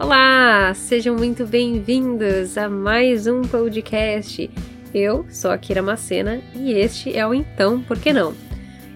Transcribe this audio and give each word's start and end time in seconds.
Olá, 0.00 0.72
sejam 0.72 1.14
muito 1.14 1.44
bem-vindos 1.44 2.56
a 2.56 2.70
mais 2.70 3.26
um 3.26 3.42
podcast. 3.42 4.50
Eu 4.94 5.26
sou 5.28 5.50
a 5.50 5.58
Kira 5.58 5.82
Macena 5.82 6.40
e 6.54 6.72
este 6.72 7.14
é 7.14 7.26
o 7.26 7.34
Então 7.34 7.82
Por 7.82 7.98
Que 7.98 8.10
Não? 8.10 8.32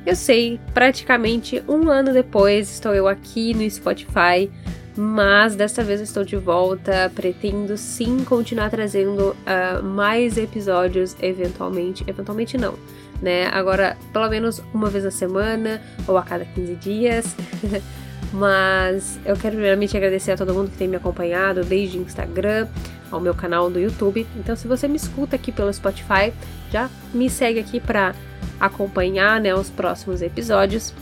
Eu 0.06 0.16
sei, 0.16 0.58
praticamente 0.72 1.62
um 1.68 1.90
ano 1.90 2.10
depois 2.10 2.70
estou 2.70 2.94
eu 2.94 3.06
aqui 3.06 3.52
no 3.52 3.70
Spotify, 3.70 4.50
mas 4.96 5.54
desta 5.54 5.84
vez 5.84 6.00
estou 6.00 6.24
de 6.24 6.36
volta. 6.36 7.12
Pretendo 7.14 7.76
sim 7.76 8.24
continuar 8.24 8.70
trazendo 8.70 9.36
uh, 9.44 9.84
mais 9.84 10.38
episódios, 10.38 11.14
eventualmente. 11.20 12.02
Eventualmente 12.06 12.56
não, 12.56 12.78
né? 13.20 13.48
Agora, 13.52 13.94
pelo 14.10 14.30
menos 14.30 14.62
uma 14.72 14.88
vez 14.88 15.04
na 15.04 15.10
semana 15.10 15.82
ou 16.08 16.16
a 16.16 16.22
cada 16.22 16.46
15 16.46 16.74
dias. 16.76 17.36
Mas 18.34 19.16
eu 19.24 19.36
quero 19.36 19.54
primeiramente 19.54 19.96
agradecer 19.96 20.32
a 20.32 20.36
todo 20.36 20.52
mundo 20.52 20.68
que 20.68 20.76
tem 20.76 20.88
me 20.88 20.96
acompanhado 20.96 21.62
desde 21.62 21.98
o 21.98 22.02
Instagram 22.02 22.66
ao 23.08 23.20
meu 23.20 23.32
canal 23.32 23.70
do 23.70 23.78
YouTube. 23.78 24.26
Então, 24.36 24.56
se 24.56 24.66
você 24.66 24.88
me 24.88 24.96
escuta 24.96 25.36
aqui 25.36 25.52
pelo 25.52 25.72
Spotify, 25.72 26.32
já 26.68 26.90
me 27.14 27.30
segue 27.30 27.60
aqui 27.60 27.78
para 27.78 28.12
acompanhar 28.58 29.40
né, 29.40 29.54
os 29.54 29.70
próximos 29.70 30.20
episódios. 30.20 30.92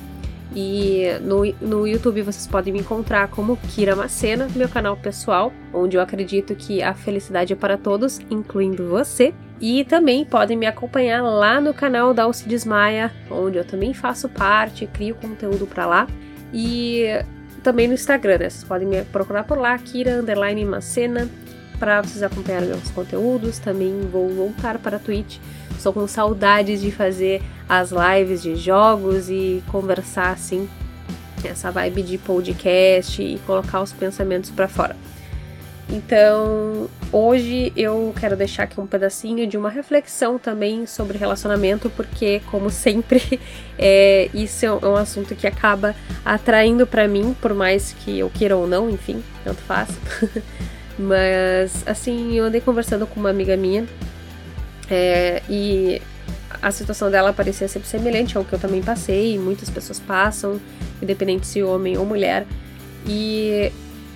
E 0.54 1.04
no, 1.22 1.46
no 1.62 1.86
YouTube 1.86 2.20
vocês 2.20 2.46
podem 2.46 2.70
me 2.70 2.80
encontrar 2.80 3.28
como 3.28 3.56
Kira 3.56 3.96
Macena, 3.96 4.46
meu 4.54 4.68
canal 4.68 4.94
pessoal, 4.94 5.50
onde 5.72 5.96
eu 5.96 6.02
acredito 6.02 6.54
que 6.54 6.82
a 6.82 6.92
felicidade 6.92 7.54
é 7.54 7.56
para 7.56 7.78
todos, 7.78 8.20
incluindo 8.30 8.90
você. 8.90 9.32
E 9.58 9.86
também 9.86 10.26
podem 10.26 10.58
me 10.58 10.66
acompanhar 10.66 11.22
lá 11.22 11.62
no 11.62 11.72
canal 11.72 12.12
da 12.12 12.24
Alcides 12.24 12.66
Maia, 12.66 13.10
onde 13.30 13.56
eu 13.56 13.64
também 13.64 13.94
faço 13.94 14.28
parte, 14.28 14.86
crio 14.86 15.14
conteúdo 15.14 15.66
para 15.66 15.86
lá. 15.86 16.06
E 16.52 17.06
também 17.62 17.88
no 17.88 17.94
Instagram, 17.94 18.38
né? 18.38 18.50
Vocês 18.50 18.64
podem 18.64 18.86
me 18.86 19.02
procurar 19.04 19.44
por 19.44 19.58
lá, 19.58 19.76
Kira 19.78 20.20
Underline 20.20 20.64
Macena, 20.64 21.28
para 21.78 22.02
vocês 22.02 22.22
acompanharem 22.22 22.68
meus 22.68 22.90
conteúdos. 22.90 23.58
Também 23.58 24.00
vou 24.10 24.28
voltar 24.28 24.78
para 24.78 24.96
a 24.96 25.00
Twitch. 25.00 25.38
Estou 25.76 25.92
com 25.92 26.06
saudades 26.06 26.80
de 26.80 26.90
fazer 26.90 27.42
as 27.68 27.90
lives 27.90 28.42
de 28.42 28.56
jogos 28.56 29.30
e 29.30 29.62
conversar 29.68 30.32
assim, 30.32 30.68
essa 31.44 31.70
vibe 31.70 32.02
de 32.02 32.18
podcast 32.18 33.22
e 33.22 33.38
colocar 33.46 33.80
os 33.80 33.92
pensamentos 33.92 34.50
para 34.50 34.68
fora. 34.68 34.96
Então, 35.92 36.88
hoje 37.12 37.70
eu 37.76 38.14
quero 38.18 38.34
deixar 38.34 38.62
aqui 38.62 38.80
um 38.80 38.86
pedacinho 38.86 39.46
de 39.46 39.58
uma 39.58 39.68
reflexão 39.68 40.38
também 40.38 40.86
sobre 40.86 41.18
relacionamento, 41.18 41.90
porque, 41.90 42.40
como 42.50 42.70
sempre, 42.70 43.38
é, 43.78 44.30
isso 44.32 44.64
é 44.64 44.72
um 44.72 44.96
assunto 44.96 45.34
que 45.36 45.46
acaba 45.46 45.94
atraindo 46.24 46.86
para 46.86 47.06
mim, 47.06 47.36
por 47.42 47.52
mais 47.52 47.92
que 47.92 48.20
eu 48.20 48.30
queira 48.30 48.56
ou 48.56 48.66
não, 48.66 48.88
enfim, 48.88 49.22
tanto 49.44 49.60
faz. 49.60 49.90
Mas, 50.98 51.86
assim, 51.86 52.32
eu 52.32 52.46
andei 52.46 52.62
conversando 52.62 53.06
com 53.06 53.20
uma 53.20 53.28
amiga 53.28 53.54
minha 53.54 53.86
é, 54.90 55.42
e 55.46 56.00
a 56.62 56.70
situação 56.70 57.10
dela 57.10 57.34
parecia 57.34 57.68
ser 57.68 57.84
semelhante 57.84 58.38
ao 58.38 58.46
que 58.46 58.54
eu 58.54 58.58
também 58.58 58.80
passei, 58.80 59.38
muitas 59.38 59.68
pessoas 59.68 60.00
passam, 60.00 60.58
independente 61.02 61.46
se 61.46 61.62
homem 61.62 61.98
ou 61.98 62.06
mulher. 62.06 62.46
E 63.06 63.70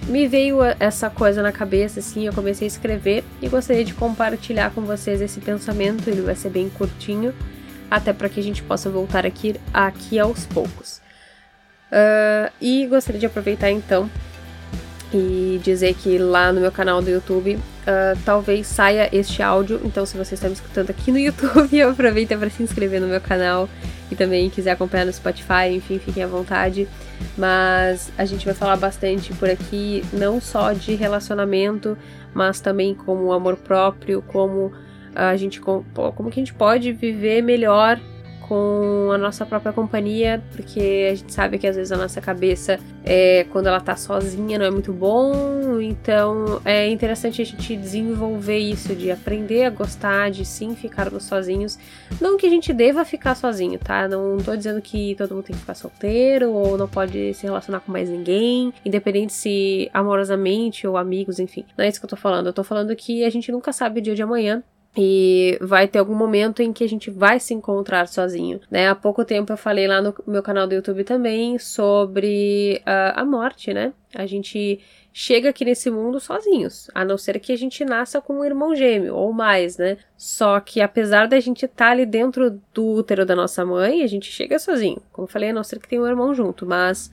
me 0.08 0.28
veio 0.28 0.58
essa 0.78 1.10
coisa 1.10 1.42
na 1.42 1.50
cabeça, 1.50 2.00
assim, 2.00 2.26
eu 2.26 2.32
comecei 2.32 2.66
a 2.66 2.68
escrever 2.68 3.24
e 3.42 3.48
gostaria 3.48 3.84
de 3.84 3.92
compartilhar 3.92 4.70
com 4.70 4.82
vocês 4.82 5.20
esse 5.20 5.40
pensamento. 5.40 6.08
Ele 6.08 6.20
vai 6.20 6.36
ser 6.36 6.50
bem 6.50 6.68
curtinho, 6.68 7.34
até 7.90 8.12
para 8.12 8.28
que 8.28 8.38
a 8.38 8.42
gente 8.42 8.62
possa 8.62 8.88
voltar 8.88 9.26
aqui, 9.26 9.56
aqui 9.72 10.18
aos 10.18 10.46
poucos. 10.46 11.00
Uh, 11.90 12.52
e 12.60 12.86
gostaria 12.86 13.18
de 13.18 13.26
aproveitar 13.26 13.70
então 13.70 14.10
e 15.12 15.60
dizer 15.62 15.94
que 15.94 16.18
lá 16.18 16.52
no 16.52 16.60
meu 16.60 16.72
canal 16.72 17.00
do 17.00 17.08
YouTube 17.08 17.54
uh, 17.54 18.18
talvez 18.24 18.66
saia 18.66 19.08
este 19.12 19.42
áudio. 19.42 19.80
Então, 19.84 20.04
se 20.04 20.16
você 20.16 20.34
está 20.34 20.48
me 20.48 20.54
escutando 20.54 20.90
aqui 20.90 21.10
no 21.10 21.18
YouTube, 21.20 21.82
aproveita 21.82 22.36
para 22.36 22.50
se 22.50 22.62
inscrever 22.62 23.00
no 23.00 23.08
meu 23.08 23.20
canal 23.20 23.68
e 24.10 24.16
também 24.16 24.48
quiser 24.50 24.72
acompanhar 24.72 25.04
no 25.04 25.12
Spotify, 25.12 25.68
enfim, 25.72 25.98
fiquem 25.98 26.22
à 26.22 26.26
vontade. 26.26 26.88
Mas 27.36 28.10
a 28.16 28.24
gente 28.24 28.44
vai 28.44 28.54
falar 28.54 28.76
bastante 28.76 29.32
por 29.34 29.48
aqui, 29.48 30.04
não 30.12 30.40
só 30.40 30.72
de 30.72 30.94
relacionamento, 30.94 31.96
mas 32.34 32.60
também 32.60 32.94
como 32.94 33.32
amor 33.32 33.56
próprio, 33.56 34.22
como 34.22 34.72
a 35.14 35.36
gente 35.36 35.60
como 35.60 36.30
que 36.30 36.40
a 36.40 36.42
gente 36.42 36.54
pode 36.54 36.92
viver 36.92 37.42
melhor 37.42 37.98
com 38.48 39.10
a 39.12 39.18
nossa 39.18 39.44
própria 39.44 39.72
companhia, 39.72 40.42
porque 40.52 41.08
a 41.10 41.14
gente 41.14 41.32
sabe 41.32 41.58
que 41.58 41.66
às 41.66 41.76
vezes 41.76 41.90
a 41.90 41.96
nossa 41.96 42.20
cabeça, 42.20 42.78
é, 43.04 43.44
quando 43.50 43.66
ela 43.66 43.80
tá 43.80 43.96
sozinha, 43.96 44.58
não 44.58 44.66
é 44.66 44.70
muito 44.70 44.92
bom. 44.92 45.80
Então 45.80 46.60
é 46.64 46.88
interessante 46.88 47.42
a 47.42 47.44
gente 47.44 47.76
desenvolver 47.76 48.58
isso, 48.58 48.94
de 48.94 49.10
aprender 49.10 49.64
a 49.64 49.70
gostar, 49.70 50.30
de 50.30 50.44
sim 50.44 50.74
ficarmos 50.74 51.24
sozinhos. 51.24 51.78
Não 52.20 52.36
que 52.36 52.46
a 52.46 52.50
gente 52.50 52.72
deva 52.72 53.04
ficar 53.04 53.34
sozinho, 53.34 53.78
tá? 53.78 54.08
Não 54.08 54.36
tô 54.38 54.56
dizendo 54.56 54.80
que 54.80 55.14
todo 55.16 55.34
mundo 55.34 55.44
tem 55.44 55.54
que 55.54 55.60
ficar 55.60 55.74
solteiro 55.74 56.52
ou 56.52 56.78
não 56.78 56.88
pode 56.88 57.34
se 57.34 57.44
relacionar 57.44 57.80
com 57.80 57.92
mais 57.92 58.08
ninguém, 58.08 58.72
independente 58.84 59.32
se 59.32 59.90
amorosamente 59.92 60.86
ou 60.86 60.96
amigos, 60.96 61.38
enfim. 61.38 61.64
Não 61.76 61.84
é 61.84 61.88
isso 61.88 61.98
que 61.98 62.06
eu 62.06 62.10
tô 62.10 62.16
falando. 62.16 62.46
Eu 62.46 62.52
tô 62.52 62.62
falando 62.62 62.94
que 62.94 63.24
a 63.24 63.30
gente 63.30 63.50
nunca 63.50 63.72
sabe 63.72 64.00
o 64.00 64.02
dia 64.02 64.14
de 64.14 64.22
amanhã 64.22 64.62
e 64.96 65.58
vai 65.60 65.86
ter 65.86 65.98
algum 65.98 66.14
momento 66.14 66.62
em 66.62 66.72
que 66.72 66.82
a 66.82 66.88
gente 66.88 67.10
vai 67.10 67.38
se 67.38 67.52
encontrar 67.52 68.08
sozinho, 68.08 68.60
né? 68.70 68.88
Há 68.88 68.94
pouco 68.94 69.24
tempo 69.24 69.52
eu 69.52 69.56
falei 69.56 69.86
lá 69.86 70.00
no 70.00 70.14
meu 70.26 70.42
canal 70.42 70.66
do 70.66 70.74
YouTube 70.74 71.04
também 71.04 71.58
sobre 71.58 72.80
uh, 72.80 73.12
a 73.14 73.24
morte, 73.24 73.74
né? 73.74 73.92
A 74.14 74.24
gente 74.24 74.80
chega 75.12 75.50
aqui 75.50 75.66
nesse 75.66 75.90
mundo 75.90 76.18
sozinhos, 76.18 76.90
a 76.94 77.04
não 77.04 77.18
ser 77.18 77.38
que 77.40 77.52
a 77.52 77.56
gente 77.56 77.84
nasça 77.84 78.20
com 78.22 78.40
um 78.40 78.44
irmão 78.44 78.74
gêmeo 78.74 79.14
ou 79.14 79.32
mais, 79.32 79.76
né? 79.76 79.98
Só 80.16 80.58
que 80.60 80.80
apesar 80.80 81.28
da 81.28 81.38
gente 81.40 81.66
estar 81.66 81.86
tá 81.86 81.90
ali 81.90 82.06
dentro 82.06 82.58
do 82.72 82.86
útero 82.86 83.26
da 83.26 83.36
nossa 83.36 83.66
mãe, 83.66 84.02
a 84.02 84.06
gente 84.06 84.32
chega 84.32 84.58
sozinho. 84.58 85.02
Como 85.12 85.26
eu 85.26 85.30
falei, 85.30 85.50
a 85.50 85.52
não 85.52 85.62
ser 85.62 85.78
que 85.78 85.88
tenha 85.88 86.00
um 86.00 86.06
irmão 86.06 86.32
junto, 86.32 86.64
mas 86.64 87.10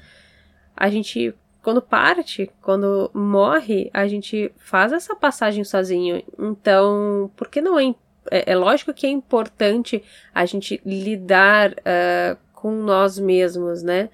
a 0.76 0.90
gente 0.90 1.34
quando 1.64 1.82
parte, 1.82 2.52
quando 2.62 3.10
morre, 3.14 3.90
a 3.94 4.06
gente 4.06 4.52
faz 4.58 4.92
essa 4.92 5.16
passagem 5.16 5.64
sozinho. 5.64 6.22
Então, 6.38 7.32
por 7.38 7.48
que 7.48 7.62
não 7.62 7.80
é, 7.80 7.96
é, 8.30 8.52
é 8.52 8.56
lógico 8.56 8.94
que 8.94 9.08
é 9.08 9.10
importante 9.10 10.04
a 10.36 10.46
gente 10.46 10.82
lidar 10.86 11.72
uh, 11.72 12.38
com 12.54 12.74
nós 12.74 13.18
mesmos, 13.18 13.82
né? 13.82 14.10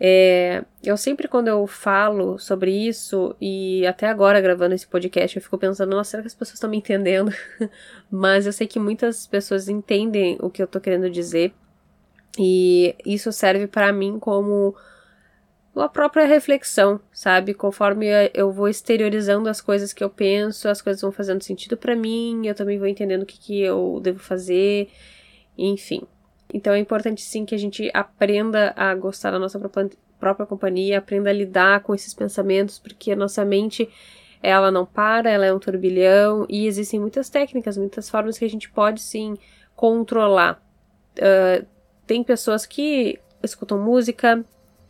É, 0.00 0.64
eu 0.82 0.96
sempre, 0.96 1.28
quando 1.28 1.48
eu 1.48 1.66
falo 1.66 2.38
sobre 2.38 2.72
isso, 2.72 3.36
e 3.38 3.86
até 3.86 4.08
agora 4.08 4.40
gravando 4.40 4.74
esse 4.74 4.86
podcast, 4.86 5.36
eu 5.36 5.42
fico 5.42 5.58
pensando, 5.58 5.90
nossa, 5.90 6.12
será 6.12 6.22
que 6.22 6.28
as 6.28 6.34
pessoas 6.34 6.54
estão 6.54 6.70
me 6.70 6.78
entendendo? 6.78 7.30
Mas 8.10 8.46
eu 8.46 8.52
sei 8.52 8.66
que 8.66 8.78
muitas 8.78 9.26
pessoas 9.26 9.68
entendem 9.68 10.38
o 10.40 10.48
que 10.48 10.62
eu 10.62 10.66
tô 10.66 10.80
querendo 10.80 11.10
dizer, 11.10 11.52
e 12.38 12.96
isso 13.04 13.30
serve 13.30 13.66
para 13.66 13.92
mim 13.92 14.18
como 14.18 14.74
a 15.80 15.88
própria 15.88 16.24
reflexão, 16.24 17.00
sabe? 17.12 17.54
Conforme 17.54 18.06
eu 18.32 18.52
vou 18.52 18.68
exteriorizando 18.68 19.48
as 19.48 19.60
coisas 19.60 19.92
que 19.92 20.04
eu 20.04 20.10
penso, 20.10 20.68
as 20.68 20.80
coisas 20.80 21.02
vão 21.02 21.10
fazendo 21.10 21.42
sentido 21.42 21.76
para 21.76 21.96
mim, 21.96 22.46
eu 22.46 22.54
também 22.54 22.78
vou 22.78 22.86
entendendo 22.86 23.22
o 23.22 23.26
que, 23.26 23.38
que 23.38 23.60
eu 23.60 24.00
devo 24.02 24.18
fazer, 24.18 24.88
enfim. 25.58 26.02
Então 26.52 26.72
é 26.72 26.78
importante 26.78 27.22
sim 27.22 27.44
que 27.44 27.54
a 27.54 27.58
gente 27.58 27.90
aprenda 27.92 28.72
a 28.76 28.94
gostar 28.94 29.32
da 29.32 29.38
nossa 29.38 29.58
própria, 29.58 29.90
própria 30.20 30.46
companhia, 30.46 30.98
aprenda 30.98 31.30
a 31.30 31.32
lidar 31.32 31.80
com 31.80 31.94
esses 31.94 32.14
pensamentos, 32.14 32.78
porque 32.78 33.10
a 33.10 33.16
nossa 33.16 33.44
mente 33.44 33.88
ela 34.40 34.70
não 34.70 34.84
para, 34.84 35.30
ela 35.30 35.46
é 35.46 35.52
um 35.52 35.58
turbilhão 35.58 36.46
e 36.48 36.66
existem 36.66 37.00
muitas 37.00 37.28
técnicas, 37.30 37.76
muitas 37.78 38.08
formas 38.10 38.38
que 38.38 38.44
a 38.44 38.50
gente 38.50 38.70
pode 38.70 39.00
sim 39.00 39.36
controlar. 39.74 40.62
Uh, 41.18 41.66
tem 42.06 42.22
pessoas 42.22 42.66
que 42.66 43.18
escutam 43.42 43.78
música, 43.78 44.44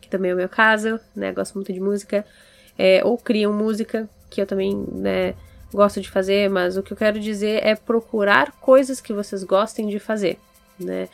que 0.05 0.09
também 0.11 0.31
é 0.31 0.33
o 0.35 0.37
meu 0.37 0.47
caso, 0.47 0.99
né? 1.15 1.31
Gosto 1.31 1.55
muito 1.55 1.73
de 1.73 1.79
música. 1.79 2.23
É, 2.77 3.01
ou 3.03 3.17
criam 3.17 3.51
música, 3.51 4.07
que 4.29 4.39
eu 4.39 4.45
também, 4.45 4.75
né, 4.91 5.33
gosto 5.73 5.99
de 5.99 6.09
fazer, 6.09 6.49
mas 6.49 6.77
o 6.77 6.83
que 6.83 6.93
eu 6.93 6.97
quero 6.97 7.19
dizer 7.19 7.65
é 7.65 7.73
procurar 7.73 8.51
coisas 8.59 9.01
que 9.01 9.13
vocês 9.13 9.43
gostem 9.43 9.87
de 9.87 9.97
fazer, 9.97 10.37
né? 10.79 11.07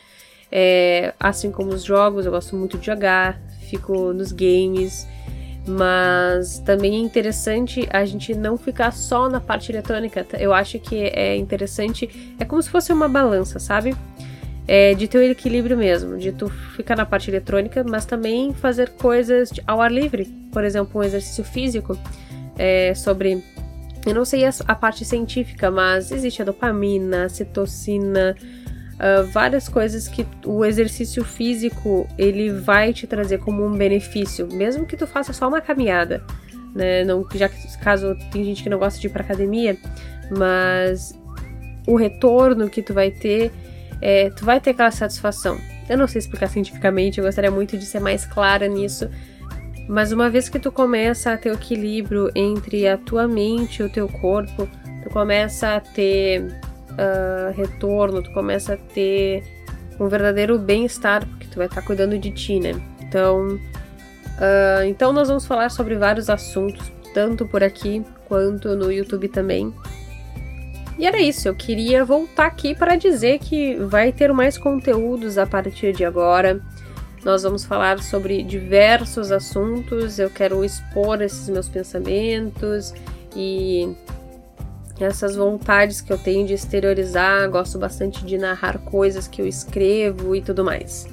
É, 0.50 1.14
assim 1.18 1.50
como 1.50 1.72
os 1.72 1.82
jogos, 1.82 2.26
eu 2.26 2.32
gosto 2.32 2.54
muito 2.54 2.76
de 2.76 2.86
jogar, 2.86 3.40
fico 3.70 4.12
nos 4.12 4.32
games, 4.32 5.06
mas 5.66 6.58
também 6.58 6.96
é 6.96 6.98
interessante 6.98 7.88
a 7.90 8.04
gente 8.04 8.34
não 8.34 8.58
ficar 8.58 8.92
só 8.92 9.30
na 9.30 9.40
parte 9.40 9.72
eletrônica. 9.72 10.26
Eu 10.38 10.52
acho 10.52 10.78
que 10.78 10.96
é 10.96 11.36
interessante, 11.36 12.34
é 12.38 12.44
como 12.44 12.60
se 12.60 12.68
fosse 12.68 12.92
uma 12.92 13.08
balança, 13.08 13.58
sabe? 13.58 13.96
É, 14.66 14.94
de 14.94 15.08
ter 15.08 15.18
o 15.18 15.22
equilíbrio 15.22 15.76
mesmo, 15.76 16.16
de 16.16 16.32
tu 16.32 16.48
ficar 16.48 16.96
na 16.96 17.04
parte 17.04 17.30
eletrônica, 17.30 17.84
mas 17.84 18.04
também 18.04 18.52
fazer 18.54 18.90
coisas 18.90 19.50
ao 19.66 19.80
ar 19.80 19.90
livre, 19.90 20.24
por 20.52 20.64
exemplo, 20.64 21.00
um 21.00 21.04
exercício 21.04 21.44
físico 21.44 21.98
é, 22.58 22.94
sobre, 22.94 23.42
eu 24.06 24.14
não 24.14 24.24
sei 24.24 24.44
a, 24.44 24.50
a, 24.68 24.74
parte 24.74 25.04
científica, 25.04 25.70
mas 25.70 26.12
existe 26.12 26.42
a 26.42 26.44
dopamina, 26.44 27.24
a 27.24 27.28
citocina, 27.28 28.36
uh, 28.94 29.24
várias 29.32 29.68
coisas 29.68 30.06
que 30.06 30.26
o 30.44 30.64
exercício 30.64 31.24
físico 31.24 32.06
ele 32.16 32.50
vai 32.50 32.92
te 32.92 33.06
trazer 33.06 33.38
como 33.38 33.64
um 33.64 33.72
benefício, 33.72 34.46
mesmo 34.52 34.86
que 34.86 34.96
tu 34.96 35.06
faça 35.06 35.32
só 35.32 35.48
uma 35.48 35.60
caminhada. 35.60 36.22
né? 36.74 37.04
Não, 37.04 37.26
já 37.34 37.48
que 37.48 37.78
caso 37.78 38.16
tem 38.30 38.44
gente 38.44 38.62
que 38.62 38.70
não 38.70 38.78
gosta 38.78 39.00
de 39.00 39.06
ir 39.06 39.10
pra 39.10 39.22
academia, 39.22 39.76
mas 40.36 41.18
o 41.86 41.96
retorno 41.96 42.70
que 42.70 42.80
tu 42.80 42.94
vai 42.94 43.10
ter, 43.10 43.50
é, 44.02 44.30
tu 44.30 44.44
vai 44.44 44.60
ter 44.60 44.70
aquela 44.70 44.90
satisfação. 44.90 45.58
Eu 45.88 45.96
não 45.96 46.08
sei 46.08 46.18
explicar 46.18 46.48
cientificamente, 46.48 47.18
eu 47.18 47.24
gostaria 47.24 47.50
muito 47.50 47.78
de 47.78 47.86
ser 47.86 48.00
mais 48.00 48.26
clara 48.26 48.66
nisso, 48.66 49.08
mas 49.88 50.10
uma 50.10 50.28
vez 50.28 50.48
que 50.48 50.58
tu 50.58 50.72
começa 50.72 51.32
a 51.32 51.36
ter 51.36 51.50
o 51.50 51.54
equilíbrio 51.54 52.30
entre 52.34 52.88
a 52.88 52.98
tua 52.98 53.28
mente 53.28 53.80
e 53.80 53.84
o 53.84 53.88
teu 53.88 54.08
corpo, 54.08 54.68
tu 55.02 55.10
começa 55.10 55.76
a 55.76 55.80
ter 55.80 56.42
uh, 56.42 57.52
retorno, 57.54 58.22
tu 58.22 58.32
começa 58.32 58.74
a 58.74 58.76
ter 58.76 59.44
um 60.00 60.08
verdadeiro 60.08 60.58
bem-estar, 60.58 61.26
porque 61.26 61.46
tu 61.46 61.56
vai 61.56 61.66
estar 61.66 61.82
cuidando 61.82 62.18
de 62.18 62.30
ti, 62.32 62.58
né? 62.58 62.72
Então, 63.00 63.54
uh, 63.54 64.84
então 64.86 65.12
nós 65.12 65.28
vamos 65.28 65.46
falar 65.46 65.70
sobre 65.70 65.94
vários 65.94 66.28
assuntos, 66.28 66.90
tanto 67.14 67.46
por 67.46 67.62
aqui 67.62 68.04
quanto 68.26 68.74
no 68.74 68.90
YouTube 68.90 69.28
também. 69.28 69.72
E 70.98 71.06
era 71.06 71.20
isso, 71.20 71.48
eu 71.48 71.54
queria 71.54 72.04
voltar 72.04 72.46
aqui 72.46 72.74
para 72.74 72.96
dizer 72.96 73.38
que 73.38 73.74
vai 73.76 74.12
ter 74.12 74.32
mais 74.32 74.58
conteúdos 74.58 75.38
a 75.38 75.46
partir 75.46 75.92
de 75.92 76.04
agora. 76.04 76.60
Nós 77.24 77.42
vamos 77.42 77.64
falar 77.64 78.00
sobre 78.00 78.42
diversos 78.42 79.30
assuntos, 79.30 80.18
eu 80.18 80.28
quero 80.28 80.64
expor 80.64 81.22
esses 81.22 81.48
meus 81.48 81.68
pensamentos 81.68 82.92
e 83.34 83.94
essas 85.00 85.34
vontades 85.36 86.00
que 86.00 86.12
eu 86.12 86.18
tenho 86.18 86.46
de 86.46 86.54
exteriorizar, 86.54 87.48
gosto 87.48 87.78
bastante 87.78 88.24
de 88.24 88.36
narrar 88.36 88.78
coisas 88.78 89.26
que 89.26 89.40
eu 89.40 89.46
escrevo 89.46 90.34
e 90.36 90.42
tudo 90.42 90.64
mais. 90.64 91.08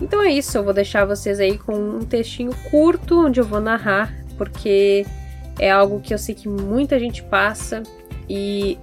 Então 0.00 0.22
é 0.22 0.30
isso, 0.30 0.56
eu 0.56 0.62
vou 0.62 0.72
deixar 0.72 1.04
vocês 1.04 1.40
aí 1.40 1.58
com 1.58 1.74
um 1.74 2.00
textinho 2.00 2.54
curto 2.70 3.26
onde 3.26 3.40
eu 3.40 3.44
vou 3.44 3.60
narrar, 3.60 4.14
porque 4.36 5.04
é 5.58 5.70
algo 5.70 6.00
que 6.00 6.14
eu 6.14 6.18
sei 6.18 6.34
que 6.34 6.48
muita 6.48 6.98
gente 7.00 7.22
passa 7.22 7.82
e 8.28 8.78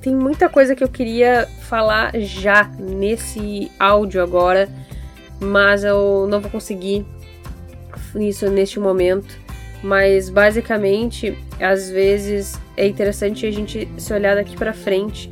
tem 0.00 0.14
muita 0.14 0.48
coisa 0.48 0.74
que 0.76 0.84
eu 0.84 0.88
queria 0.88 1.48
falar 1.62 2.12
já 2.20 2.64
nesse 2.78 3.70
áudio 3.78 4.22
agora, 4.22 4.68
mas 5.40 5.84
eu 5.84 6.26
não 6.28 6.40
vou 6.40 6.50
conseguir 6.50 7.04
isso 8.14 8.48
neste 8.50 8.78
momento. 8.78 9.38
Mas 9.82 10.28
basicamente, 10.28 11.38
às 11.60 11.88
vezes 11.88 12.60
é 12.76 12.86
interessante 12.86 13.46
a 13.46 13.50
gente 13.50 13.88
se 13.96 14.12
olhar 14.12 14.34
daqui 14.34 14.56
para 14.56 14.72
frente 14.72 15.30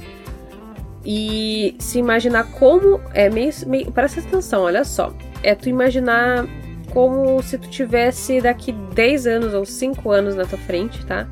e 1.05 1.77
se 1.79 1.99
imaginar 1.99 2.45
como 2.53 3.01
é 3.15 3.31
meio, 3.31 3.53
meio 3.67 3.93
presta 3.93 4.21
atenção, 4.21 4.63
olha 4.63 4.85
só. 4.85 5.13
É 5.43 5.55
tu 5.55 5.69
imaginar 5.69 6.47
como 6.93 7.43
se 7.43 7.59
tu 7.59 7.69
tivesse 7.69 8.41
daqui 8.41 8.73
10 8.73 9.27
anos 9.27 9.55
ou 9.55 9.65
5 9.65 10.11
anos 10.11 10.35
na 10.35 10.45
tua 10.45 10.59
frente, 10.59 11.05
tá? 11.07 11.29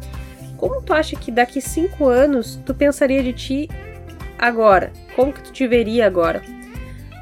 Como 0.65 0.81
tu 0.81 0.95
acha 0.95 1.15
que 1.15 1.31
daqui 1.31 1.61
5 1.61 2.09
anos 2.09 2.59
tu 2.65 2.75
pensaria 2.75 3.23
de 3.23 3.35
ti 3.35 3.69
agora? 4.39 4.95
Como 5.15 5.31
que 5.31 5.43
tu 5.43 5.53
te 5.53 5.69
veria 5.69 6.07
agora? 6.07 6.41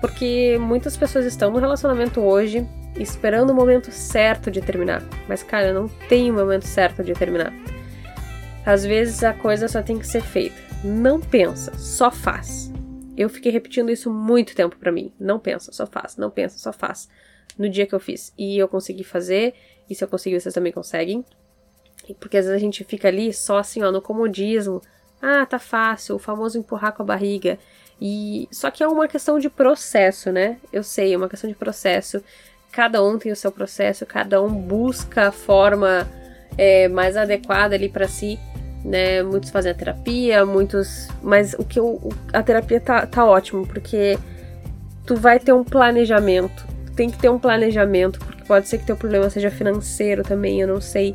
Porque 0.01 0.57
muitas 0.61 0.97
pessoas 0.97 1.25
estão 1.25 1.51
no 1.51 1.59
relacionamento 1.59 2.21
hoje 2.21 2.65
esperando 2.95 3.51
o 3.51 3.55
momento 3.55 3.91
certo 3.91 4.49
de 4.49 4.61
terminar. 4.61 5.03
Mas, 5.29 5.43
cara, 5.43 5.73
não 5.73 5.89
tem 6.09 6.31
o 6.31 6.35
momento 6.35 6.69
certo 6.69 7.03
de 7.03 7.15
terminar. 7.15 7.53
Às 8.65 8.85
vezes 8.85 9.25
a 9.25 9.33
coisa 9.33 9.67
só 9.67 9.83
tem 9.83 9.99
que 9.99 10.07
ser 10.07 10.23
feita. 10.23 10.63
Não 10.85 11.19
pensa, 11.19 11.77
só 11.77 12.13
faz. 12.13 12.73
Eu 13.17 13.29
fiquei 13.29 13.51
repetindo 13.51 13.91
isso 13.91 14.09
muito 14.09 14.55
tempo 14.55 14.77
para 14.77 14.93
mim. 14.93 15.13
Não 15.19 15.41
pensa, 15.41 15.73
só 15.73 15.85
faz. 15.85 16.17
Não 16.17 16.31
pensa, 16.31 16.59
só 16.59 16.73
faz. 16.73 17.09
No 17.59 17.69
dia 17.69 17.89
que 17.89 17.95
eu 17.95 17.99
fiz. 17.99 18.33
E 18.39 18.57
eu 18.57 18.69
consegui 18.69 19.03
fazer. 19.03 19.53
E 19.91 19.97
se 19.97 20.05
eu 20.05 20.07
conseguir, 20.07 20.41
vocês 20.41 20.55
também 20.55 20.71
conseguem. 20.71 21.25
Porque 22.19 22.37
às 22.37 22.47
vezes 22.47 22.57
a 22.57 22.65
gente 22.65 22.85
fica 22.85 23.09
ali 23.09 23.33
só 23.33 23.59
assim, 23.59 23.83
ó, 23.83 23.91
no 23.91 24.03
comodismo. 24.03 24.81
Ah, 25.21 25.47
tá 25.47 25.59
fácil, 25.59 26.17
o 26.17 26.19
famoso 26.19 26.59
empurrar 26.59 26.93
com 26.93 27.03
a 27.03 27.07
barriga. 27.07 27.59
E 28.01 28.49
só 28.51 28.71
que 28.71 28.83
é 28.83 28.89
uma 28.89 29.07
questão 29.07 29.39
de 29.39 29.49
processo, 29.49 30.33
né? 30.33 30.59
Eu 30.73 30.83
sei, 30.83 31.15
é 31.15 31.17
uma 31.17 31.29
questão 31.29 31.49
de 31.49 31.55
processo 31.55 32.23
cada 32.73 33.05
um 33.05 33.19
tem 33.19 33.31
o 33.31 33.37
seu 33.37 33.53
processo, 33.53 34.07
cada 34.07 34.43
um 34.43 34.49
busca 34.49 35.29
a 35.29 35.33
forma 35.33 36.09
é, 36.57 36.89
mais 36.89 37.17
adequada 37.17 37.75
ali 37.75 37.89
para 37.89 38.09
si, 38.09 38.41
né? 38.83 39.23
Muitos 39.23 39.51
fazem 39.51 39.71
a 39.71 39.75
terapia, 39.75 40.45
muitos. 40.47 41.07
Mas 41.23 41.55
o 41.55 41.65
que 41.65 41.79
eu, 41.79 42.11
a 42.33 42.43
terapia 42.43 42.81
tá, 42.81 43.07
tá 43.07 43.25
ótimo, 43.25 43.67
porque 43.67 44.19
tu 45.07 45.15
vai 45.15 45.39
ter 45.39 45.53
um 45.53 45.63
planejamento. 45.63 46.67
Tem 46.97 47.11
que 47.11 47.19
ter 47.19 47.29
um 47.29 47.39
planejamento, 47.39 48.19
porque 48.21 48.45
pode 48.45 48.69
ser 48.69 48.79
que 48.79 48.87
teu 48.87 48.97
problema 48.97 49.29
seja 49.29 49.51
financeiro 49.51 50.23
também, 50.23 50.61
eu 50.61 50.67
não 50.67 50.81
sei. 50.81 51.15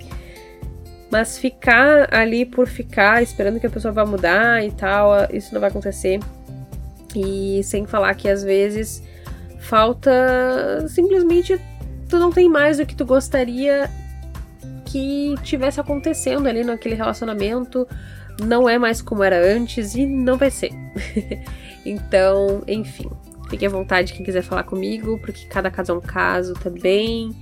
Mas 1.10 1.38
ficar 1.38 2.14
ali 2.14 2.46
por 2.46 2.68
ficar, 2.68 3.24
esperando 3.24 3.60
que 3.60 3.68
a 3.68 3.70
pessoa 3.70 3.94
vá 3.94 4.06
mudar 4.06 4.66
e 4.66 4.72
tal, 4.72 5.12
isso 5.32 5.54
não 5.54 5.62
vai 5.62 5.70
acontecer. 5.70 6.20
E 7.16 7.62
sem 7.64 7.86
falar 7.86 8.14
que 8.16 8.28
às 8.28 8.44
vezes 8.44 9.02
Falta 9.68 10.88
simplesmente 10.88 11.60
tu 12.08 12.18
não 12.18 12.32
tem 12.32 12.48
mais 12.48 12.80
o 12.80 12.86
que 12.86 12.96
tu 12.96 13.06
gostaria 13.06 13.90
que 14.86 15.36
tivesse 15.44 15.78
acontecendo 15.78 16.48
ali 16.48 16.64
naquele 16.64 16.96
relacionamento. 16.96 17.86
Não 18.42 18.70
é 18.70 18.78
mais 18.78 19.02
como 19.02 19.24
era 19.24 19.38
antes 19.46 19.94
e 19.94 20.06
não 20.06 20.38
vai 20.38 20.50
ser. 20.50 20.72
então, 21.86 22.64
enfim, 22.66 23.10
fique 23.50 23.66
à 23.66 23.70
vontade 23.70 24.14
quem 24.14 24.26
quiser 24.26 24.42
falar 24.42 24.64
comigo, 24.64 25.20
porque 25.20 25.46
cada 25.48 25.70
caso 25.70 25.92
é 25.92 25.96
um 25.96 26.02
caso 26.02 26.54
também. 26.54 27.36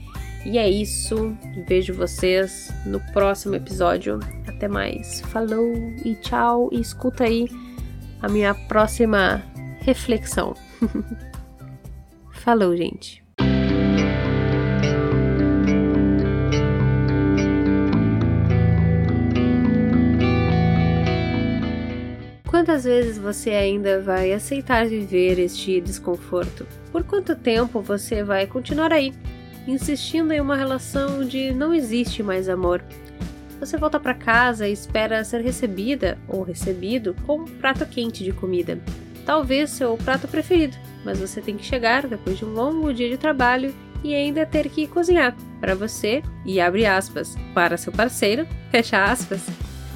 E 0.46 0.60
é 0.60 0.70
isso. 0.70 1.36
Vejo 1.68 1.94
vocês 1.94 2.72
no 2.86 3.00
próximo 3.12 3.56
episódio. 3.56 4.20
Até 4.48 4.68
mais. 4.68 5.22
Falou 5.22 5.74
e 6.06 6.16
tchau. 6.16 6.70
E 6.72 6.80
escuta 6.80 7.24
aí 7.24 7.48
a 8.22 8.30
minha 8.30 8.54
próxima 8.54 9.44
reflexão. 9.82 10.56
Falou, 12.32 12.78
gente. 12.78 13.26
Quantas 22.48 22.84
vezes 22.86 23.18
você 23.18 23.50
ainda 23.50 24.02
vai 24.02 24.32
aceitar 24.32 24.88
viver 24.88 25.40
este 25.40 25.82
desconforto? 25.82 26.66
Por 26.92 27.04
quanto 27.04 27.36
tempo 27.36 27.82
você 27.82 28.24
vai 28.24 28.48
continuar 28.48 28.94
aí, 28.94 29.14
insistindo 29.68 30.32
em 30.32 30.42
uma 30.42 30.56
relação 30.56 31.26
de 31.26 31.52
não 31.54 31.74
existe 31.74 32.22
mais 32.22 32.50
amor? 32.50 32.84
Você 33.60 33.78
volta 33.78 34.00
para 34.00 34.14
casa 34.14 34.68
e 34.68 34.74
espera 34.74 35.24
ser 35.24 35.42
recebida 35.42 36.18
ou 36.28 36.44
recebido 36.44 37.16
com 37.26 37.40
um 37.40 37.46
prato 37.46 37.86
quente 37.86 38.24
de 38.24 38.32
comida. 38.32 38.80
Talvez 39.26 39.72
seu 39.72 39.98
prato 39.98 40.28
preferido, 40.28 40.78
mas 41.04 41.20
você 41.20 41.42
tem 41.42 41.58
que 41.58 41.66
chegar 41.66 42.06
depois 42.06 42.38
de 42.38 42.46
um 42.46 42.54
longo 42.54 42.94
dia 42.94 43.10
de 43.10 43.18
trabalho 43.18 43.74
e 44.04 44.14
ainda 44.14 44.46
ter 44.46 44.70
que 44.70 44.86
cozinhar 44.86 45.36
para 45.60 45.74
você 45.74 46.22
e 46.46 46.62
abre 46.62 46.86
aspas 46.86 47.36
para 47.54 47.78
seu 47.78 47.92
parceiro, 47.92 48.48
fecha 48.70 49.04
aspas. 49.04 49.42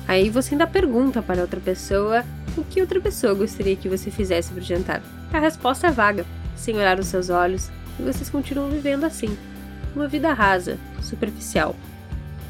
Aí 0.07 0.29
você 0.29 0.55
ainda 0.55 0.65
pergunta 0.65 1.21
para 1.21 1.41
outra 1.41 1.59
pessoa 1.59 2.25
o 2.57 2.63
que 2.63 2.81
outra 2.81 2.99
pessoa 2.99 3.33
gostaria 3.33 3.75
que 3.75 3.87
você 3.87 4.09
fizesse 4.09 4.51
para 4.51 4.61
o 4.61 4.65
jantar. 4.65 5.03
A 5.31 5.39
resposta 5.39 5.87
é 5.87 5.91
vaga, 5.91 6.25
sem 6.55 6.75
olhar 6.75 6.99
os 6.99 7.07
seus 7.07 7.29
olhos, 7.29 7.69
e 7.99 8.03
vocês 8.03 8.29
continuam 8.29 8.69
vivendo 8.69 9.03
assim, 9.03 9.37
uma 9.95 10.07
vida 10.07 10.33
rasa, 10.33 10.77
superficial. 11.01 11.75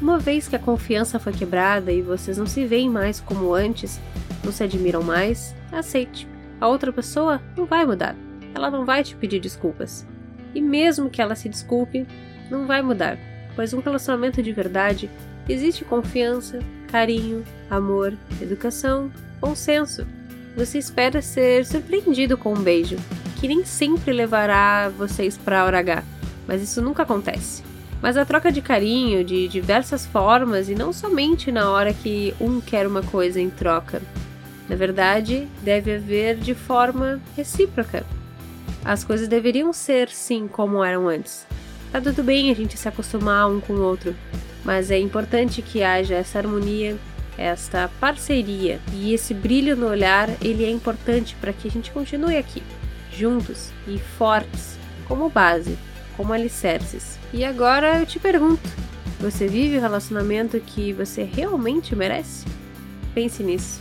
Uma 0.00 0.18
vez 0.18 0.48
que 0.48 0.56
a 0.56 0.60
confiança 0.60 1.18
foi 1.18 1.32
quebrada 1.32 1.92
e 1.92 2.02
vocês 2.02 2.38
não 2.38 2.46
se 2.46 2.66
veem 2.66 2.88
mais 2.88 3.20
como 3.20 3.54
antes, 3.54 4.00
não 4.42 4.50
se 4.50 4.64
admiram 4.64 5.02
mais, 5.02 5.54
aceite. 5.70 6.26
A 6.60 6.68
outra 6.68 6.92
pessoa 6.92 7.40
não 7.56 7.66
vai 7.66 7.84
mudar 7.84 8.16
ela 8.54 8.70
não 8.70 8.84
vai 8.84 9.02
te 9.02 9.14
pedir 9.16 9.40
desculpas. 9.40 10.06
E 10.54 10.60
mesmo 10.60 11.10
que 11.10 11.22
ela 11.22 11.34
se 11.34 11.48
desculpe, 11.48 12.06
não 12.50 12.66
vai 12.66 12.82
mudar, 12.82 13.18
pois 13.54 13.72
um 13.72 13.80
relacionamento 13.80 14.42
de 14.42 14.52
verdade 14.52 15.10
existe 15.48 15.84
confiança, 15.84 16.58
carinho, 16.88 17.44
amor, 17.68 18.16
educação, 18.40 19.10
bom 19.40 19.54
senso. 19.54 20.06
Você 20.56 20.78
espera 20.78 21.22
ser 21.22 21.64
surpreendido 21.64 22.36
com 22.36 22.52
um 22.52 22.62
beijo, 22.62 22.96
que 23.40 23.46
nem 23.46 23.64
sempre 23.64 24.12
levará 24.12 24.88
vocês 24.88 25.38
para 25.38 25.60
a 25.60 25.64
hora 25.64 25.78
H, 25.78 26.04
mas 26.50 26.60
isso 26.60 26.82
nunca 26.82 27.04
acontece. 27.04 27.62
Mas 28.02 28.16
a 28.16 28.24
troca 28.24 28.50
de 28.50 28.60
carinho 28.60 29.22
de 29.22 29.46
diversas 29.46 30.04
formas 30.04 30.68
e 30.68 30.74
não 30.74 30.92
somente 30.92 31.52
na 31.52 31.70
hora 31.70 31.94
que 31.94 32.34
um 32.40 32.60
quer 32.60 32.88
uma 32.88 33.04
coisa 33.04 33.40
em 33.40 33.48
troca. 33.48 34.02
Na 34.68 34.74
verdade, 34.74 35.46
deve 35.62 35.94
haver 35.94 36.36
de 36.36 36.52
forma 36.52 37.20
recíproca. 37.36 38.04
As 38.84 39.04
coisas 39.04 39.28
deveriam 39.28 39.72
ser 39.72 40.08
sim 40.08 40.48
como 40.48 40.82
eram 40.82 41.06
antes. 41.06 41.46
Tá 41.92 42.00
tudo 42.00 42.24
bem 42.24 42.50
a 42.50 42.54
gente 42.54 42.76
se 42.76 42.88
acostumar 42.88 43.48
um 43.48 43.60
com 43.60 43.74
o 43.74 43.82
outro, 43.82 44.12
mas 44.64 44.90
é 44.90 44.98
importante 44.98 45.62
que 45.62 45.84
haja 45.84 46.16
essa 46.16 46.38
harmonia, 46.38 46.96
esta 47.38 47.88
parceria 48.00 48.80
e 48.92 49.14
esse 49.14 49.32
brilho 49.32 49.76
no 49.76 49.86
olhar, 49.86 50.28
ele 50.42 50.64
é 50.64 50.70
importante 50.70 51.36
para 51.40 51.52
que 51.52 51.68
a 51.68 51.70
gente 51.70 51.92
continue 51.92 52.36
aqui, 52.36 52.60
juntos 53.16 53.70
e 53.86 53.98
fortes, 53.98 54.76
como 55.06 55.30
base, 55.30 55.78
como 56.20 56.34
alicerces. 56.34 57.18
E 57.32 57.42
agora 57.42 57.98
eu 57.98 58.04
te 58.04 58.18
pergunto: 58.18 58.68
você 59.18 59.48
vive 59.48 59.78
o 59.78 59.80
relacionamento 59.80 60.60
que 60.60 60.92
você 60.92 61.22
realmente 61.22 61.96
merece? 61.96 62.44
Pense 63.14 63.42
nisso. 63.42 63.80